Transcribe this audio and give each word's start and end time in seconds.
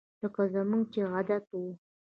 لکه 0.21 0.43
زموږ 0.53 0.83
چې 0.93 0.99
عادت 1.13 1.43
وو 1.53 1.71